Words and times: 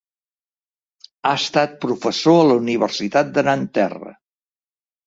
Ha 1.27 1.33
estat 1.41 1.77
professor 1.85 2.41
a 2.41 2.49
la 2.53 2.59
Universitat 2.65 3.31
de 3.39 3.47
Nanterre. 3.53 4.21